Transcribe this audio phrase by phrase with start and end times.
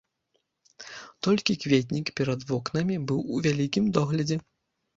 [1.27, 4.43] Толькі кветнік перад вокнамі быў у вялікім доглядзе.